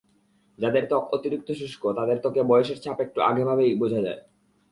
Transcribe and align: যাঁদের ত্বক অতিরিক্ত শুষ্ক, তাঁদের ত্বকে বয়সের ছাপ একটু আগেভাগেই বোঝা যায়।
যাঁদের 0.59 0.83
ত্বক 0.89 1.03
অতিরিক্ত 1.13 1.49
শুষ্ক, 1.51 1.83
তাঁদের 1.95 2.17
ত্বকে 2.21 2.41
বয়সের 2.43 2.81
ছাপ 2.81 2.97
একটু 2.99 3.19
আগেভাগেই 3.21 3.73
বোঝা 3.75 4.01
যায়। 4.01 4.21